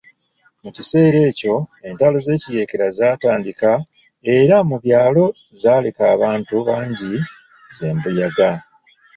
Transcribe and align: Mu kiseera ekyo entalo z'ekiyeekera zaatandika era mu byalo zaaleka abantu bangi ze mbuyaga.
Mu 0.63 0.69
kiseera 0.75 1.19
ekyo 1.29 1.55
entalo 1.87 2.17
z'ekiyeekera 2.25 2.87
zaatandika 2.97 3.69
era 4.37 4.57
mu 4.69 4.77
byalo 4.83 5.25
zaaleka 5.61 6.03
abantu 6.15 6.55
bangi 6.67 7.13
ze 7.75 7.89
mbuyaga. 7.95 8.51